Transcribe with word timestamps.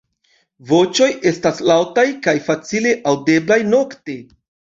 Voĉoj 0.69 1.09
estas 1.31 1.59
laŭtaj 1.71 2.05
kaj 2.27 2.35
facile 2.47 2.95
aŭdeblaj 3.13 3.61
nokte. 3.75 4.19